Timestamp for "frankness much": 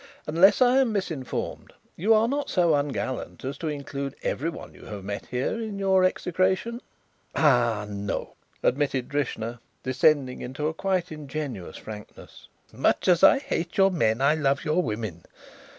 11.77-13.07